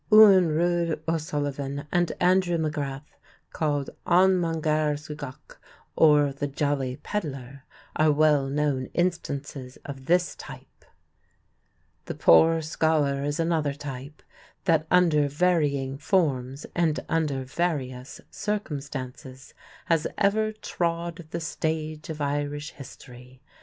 Eoghan 0.11 0.47
Ruadh 0.55 0.99
O'Sullivan 1.07 1.85
and 1.91 2.11
Andrew 2.19 2.57
MacGrath, 2.57 3.05
called 3.53 3.91
An 4.07 4.41
Mangaire 4.41 4.95
Sugach 4.97 5.59
or 5.95 6.33
"the 6.33 6.47
Jolly 6.47 6.97
Pedlar," 7.03 7.65
are 7.95 8.11
well 8.11 8.47
known 8.49 8.87
instances 8.95 9.77
of 9.85 10.07
this 10.07 10.33
type. 10.35 10.85
The 12.05 12.15
poor 12.15 12.63
scholar 12.63 13.23
is 13.23 13.39
another 13.39 13.75
type 13.75 14.23
that 14.65 14.87
under 14.89 15.27
varying 15.27 15.99
forms 15.99 16.65
and 16.73 16.99
under 17.07 17.43
various 17.43 18.21
circumstances 18.31 19.53
has 19.85 20.07
ever 20.17 20.51
trod 20.51 21.27
the 21.29 21.39
stage 21.39 22.09
of 22.09 22.21
Irish 22.21 22.71
history. 22.71 23.39